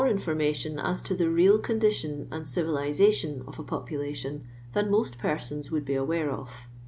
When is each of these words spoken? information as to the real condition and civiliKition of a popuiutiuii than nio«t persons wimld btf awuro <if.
information 0.07 0.79
as 0.79 0.99
to 0.99 1.13
the 1.13 1.29
real 1.29 1.59
condition 1.59 2.27
and 2.31 2.43
civiliKition 2.45 3.47
of 3.47 3.59
a 3.59 3.63
popuiutiuii 3.63 4.41
than 4.73 4.89
nio«t 4.89 5.15
persons 5.21 5.69
wimld 5.69 5.81
btf 5.85 6.07
awuro 6.07 6.43
<if. 6.47 6.67